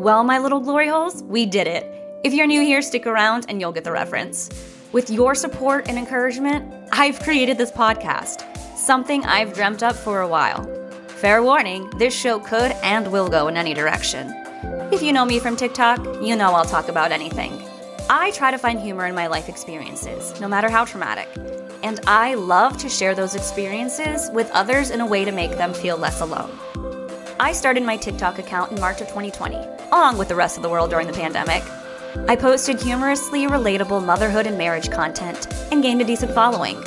Well, 0.00 0.24
my 0.24 0.38
little 0.38 0.60
glory 0.60 0.88
holes, 0.88 1.22
we 1.24 1.44
did 1.44 1.66
it. 1.66 1.84
If 2.24 2.32
you're 2.32 2.46
new 2.46 2.62
here, 2.62 2.80
stick 2.80 3.06
around 3.06 3.44
and 3.50 3.60
you'll 3.60 3.70
get 3.70 3.84
the 3.84 3.92
reference. 3.92 4.48
With 4.92 5.10
your 5.10 5.34
support 5.34 5.90
and 5.90 5.98
encouragement, 5.98 6.72
I've 6.90 7.20
created 7.20 7.58
this 7.58 7.70
podcast, 7.70 8.46
something 8.78 9.22
I've 9.26 9.52
dreamt 9.52 9.82
up 9.82 9.94
for 9.94 10.22
a 10.22 10.26
while. 10.26 10.64
Fair 11.08 11.42
warning, 11.42 11.90
this 11.98 12.18
show 12.18 12.38
could 12.40 12.72
and 12.82 13.12
will 13.12 13.28
go 13.28 13.48
in 13.48 13.58
any 13.58 13.74
direction. 13.74 14.32
If 14.90 15.02
you 15.02 15.12
know 15.12 15.26
me 15.26 15.38
from 15.38 15.54
TikTok, 15.54 16.02
you 16.22 16.34
know 16.34 16.52
I'll 16.54 16.64
talk 16.64 16.88
about 16.88 17.12
anything. 17.12 17.62
I 18.08 18.30
try 18.30 18.50
to 18.50 18.56
find 18.56 18.80
humor 18.80 19.04
in 19.04 19.14
my 19.14 19.26
life 19.26 19.50
experiences, 19.50 20.40
no 20.40 20.48
matter 20.48 20.70
how 20.70 20.86
traumatic. 20.86 21.28
And 21.82 22.00
I 22.06 22.36
love 22.36 22.78
to 22.78 22.88
share 22.88 23.14
those 23.14 23.34
experiences 23.34 24.30
with 24.32 24.50
others 24.52 24.88
in 24.88 25.02
a 25.02 25.06
way 25.06 25.26
to 25.26 25.30
make 25.30 25.58
them 25.58 25.74
feel 25.74 25.98
less 25.98 26.22
alone. 26.22 26.58
I 27.40 27.52
started 27.52 27.84
my 27.84 27.96
TikTok 27.96 28.38
account 28.38 28.70
in 28.70 28.78
March 28.78 29.00
of 29.00 29.06
2020, 29.06 29.56
along 29.92 30.18
with 30.18 30.28
the 30.28 30.34
rest 30.34 30.58
of 30.58 30.62
the 30.62 30.68
world 30.68 30.90
during 30.90 31.06
the 31.06 31.12
pandemic. 31.14 31.62
I 32.28 32.36
posted 32.36 32.78
humorously 32.78 33.46
relatable 33.46 34.04
motherhood 34.04 34.46
and 34.46 34.58
marriage 34.58 34.90
content 34.90 35.46
and 35.72 35.82
gained 35.82 36.02
a 36.02 36.04
decent 36.04 36.32
following. 36.32 36.78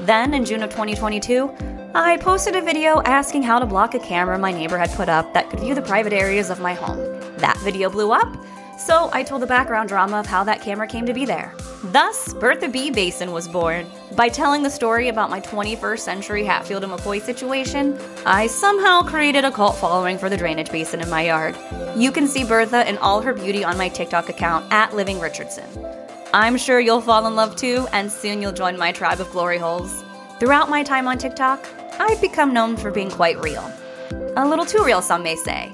Then, 0.00 0.34
in 0.34 0.44
June 0.44 0.62
of 0.62 0.68
2022, 0.68 1.50
I 1.94 2.18
posted 2.18 2.54
a 2.54 2.60
video 2.60 3.00
asking 3.06 3.44
how 3.44 3.58
to 3.58 3.64
block 3.64 3.94
a 3.94 3.98
camera 3.98 4.38
my 4.38 4.52
neighbor 4.52 4.76
had 4.76 4.90
put 4.90 5.08
up 5.08 5.32
that 5.32 5.48
could 5.48 5.60
view 5.60 5.74
the 5.74 5.80
private 5.80 6.12
areas 6.12 6.50
of 6.50 6.60
my 6.60 6.74
home. 6.74 6.98
That 7.38 7.56
video 7.64 7.88
blew 7.88 8.12
up, 8.12 8.36
so 8.78 9.10
I 9.12 9.22
told 9.22 9.42
the 9.42 9.46
background 9.46 9.88
drama 9.88 10.20
of 10.20 10.26
how 10.26 10.44
that 10.44 10.60
camera 10.60 10.86
came 10.86 11.06
to 11.06 11.14
be 11.14 11.24
there. 11.24 11.54
Thus, 11.84 12.32
Bertha 12.34 12.68
B. 12.68 12.90
Basin 12.90 13.32
was 13.32 13.48
born. 13.48 13.86
By 14.16 14.28
telling 14.28 14.62
the 14.62 14.70
story 14.70 15.08
about 15.08 15.30
my 15.30 15.40
21st 15.40 15.98
century 15.98 16.44
Hatfield 16.44 16.84
and 16.84 16.92
McCoy 16.92 17.20
situation, 17.20 17.98
I 18.24 18.46
somehow 18.46 19.02
created 19.02 19.44
a 19.44 19.50
cult 19.50 19.76
following 19.76 20.18
for 20.18 20.28
the 20.28 20.36
drainage 20.36 20.70
basin 20.70 21.00
in 21.00 21.10
my 21.10 21.22
yard. 21.26 21.56
You 21.96 22.12
can 22.12 22.28
see 22.28 22.44
Bertha 22.44 22.88
in 22.88 22.98
all 22.98 23.20
her 23.20 23.34
beauty 23.34 23.64
on 23.64 23.76
my 23.76 23.88
TikTok 23.88 24.28
account 24.28 24.72
at 24.72 24.94
Living 24.94 25.18
Richardson. 25.18 25.68
I'm 26.32 26.56
sure 26.56 26.80
you'll 26.80 27.00
fall 27.00 27.26
in 27.26 27.36
love 27.36 27.56
too, 27.56 27.86
and 27.92 28.10
soon 28.10 28.40
you'll 28.40 28.52
join 28.52 28.78
my 28.78 28.92
tribe 28.92 29.20
of 29.20 29.30
glory 29.30 29.58
holes. 29.58 30.02
Throughout 30.38 30.70
my 30.70 30.82
time 30.82 31.06
on 31.06 31.18
TikTok, 31.18 31.68
I've 31.98 32.20
become 32.20 32.54
known 32.54 32.76
for 32.76 32.90
being 32.90 33.10
quite 33.10 33.38
real. 33.40 33.70
A 34.36 34.48
little 34.48 34.64
too 34.64 34.82
real, 34.82 35.02
some 35.02 35.22
may 35.22 35.36
say. 35.36 35.72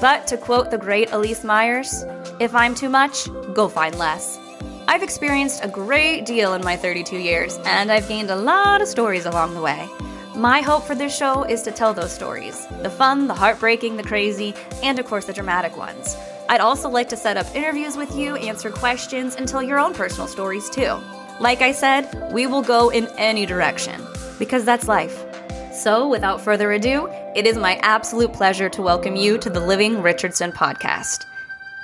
But 0.00 0.26
to 0.28 0.36
quote 0.36 0.70
the 0.70 0.78
great 0.78 1.08
Elyse 1.10 1.44
Myers, 1.44 2.04
if 2.40 2.54
I'm 2.54 2.74
too 2.74 2.88
much, 2.88 3.28
go 3.54 3.68
find 3.68 3.96
less. 3.98 4.38
I've 4.86 5.02
experienced 5.02 5.64
a 5.64 5.68
great 5.68 6.24
deal 6.24 6.54
in 6.54 6.64
my 6.64 6.76
32 6.76 7.18
years, 7.18 7.58
and 7.64 7.92
I've 7.92 8.08
gained 8.08 8.30
a 8.30 8.36
lot 8.36 8.80
of 8.80 8.88
stories 8.88 9.26
along 9.26 9.54
the 9.54 9.60
way. 9.60 9.88
My 10.34 10.60
hope 10.60 10.84
for 10.84 10.94
this 10.94 11.16
show 11.16 11.42
is 11.42 11.62
to 11.62 11.72
tell 11.72 11.92
those 11.92 12.12
stories 12.12 12.66
the 12.82 12.90
fun, 12.90 13.26
the 13.26 13.34
heartbreaking, 13.34 13.96
the 13.96 14.04
crazy, 14.04 14.54
and 14.82 14.98
of 14.98 15.06
course 15.06 15.24
the 15.24 15.32
dramatic 15.32 15.76
ones. 15.76 16.16
I'd 16.48 16.60
also 16.60 16.88
like 16.88 17.08
to 17.10 17.16
set 17.16 17.36
up 17.36 17.54
interviews 17.54 17.96
with 17.96 18.16
you, 18.16 18.36
answer 18.36 18.70
questions, 18.70 19.34
and 19.34 19.48
tell 19.48 19.62
your 19.62 19.78
own 19.78 19.94
personal 19.94 20.28
stories 20.28 20.70
too. 20.70 20.96
Like 21.40 21.60
I 21.60 21.72
said, 21.72 22.32
we 22.32 22.46
will 22.46 22.62
go 22.62 22.88
in 22.88 23.08
any 23.18 23.46
direction, 23.46 24.00
because 24.38 24.64
that's 24.64 24.88
life. 24.88 25.24
So, 25.72 26.08
without 26.08 26.40
further 26.40 26.72
ado, 26.72 27.08
it 27.38 27.46
is 27.46 27.56
my 27.56 27.76
absolute 27.84 28.32
pleasure 28.32 28.68
to 28.68 28.82
welcome 28.82 29.14
you 29.14 29.38
to 29.38 29.48
the 29.48 29.60
Living 29.60 30.02
Richardson 30.02 30.50
podcast. 30.50 31.24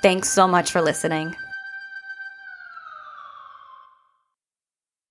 Thanks 0.03 0.29
so 0.29 0.49
much 0.49 0.73
for 0.73 0.83
listening. 0.83 1.37